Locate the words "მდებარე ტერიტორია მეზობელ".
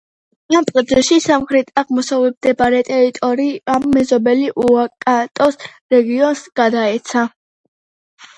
2.37-4.43